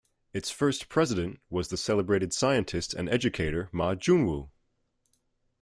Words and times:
Its 0.33 0.49
first 0.49 0.89
president 0.89 1.39
was 1.51 1.67
the 1.67 1.77
celebrated 1.77 2.33
scientist 2.33 2.95
and 2.95 3.07
educator 3.07 3.69
Ma 3.71 3.93
Junwu. 3.93 4.49